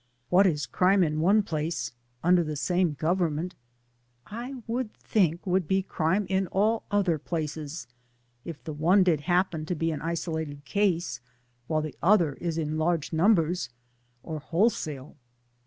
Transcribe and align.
What 0.29 0.47
is 0.47 0.65
crime 0.65 1.03
in 1.03 1.19
one 1.19 1.43
place, 1.43 1.91
under 2.23 2.43
the 2.43 2.55
same 2.55 2.93
Government, 2.93 3.53
I 4.25 4.63
would 4.65 4.91
think, 4.95 5.45
would 5.45 5.67
be 5.67 5.83
crime 5.83 6.25
in 6.27 6.47
all 6.47 6.81
other 6.89 7.19
places, 7.19 7.85
if 8.43 8.63
the 8.63 8.73
one 8.73 9.03
did 9.03 9.21
happen 9.21 9.63
to 9.67 9.75
be 9.75 9.91
an 9.91 10.01
isolated 10.01 10.65
case, 10.65 11.19
while 11.67 11.83
the 11.83 11.93
other 12.01 12.33
is 12.33 12.57
in 12.57 12.79
large 12.79 13.13
numbers, 13.13 13.69
or 14.23 14.39
wholesale. 14.39 15.17